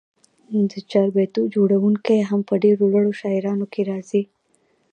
[0.71, 4.23] د چاربیتو جوړوونکي هم په ډېرو لوړو شاعرانو کښي راځي.